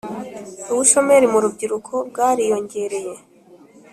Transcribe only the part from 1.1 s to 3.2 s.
murubyiruko bwari yongereye